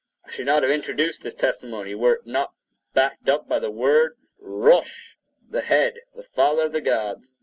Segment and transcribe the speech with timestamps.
[0.25, 4.17] I should not have introduced this testimony, were it not to back up the word
[4.39, 7.35] rosh—the head, the Father of the gods.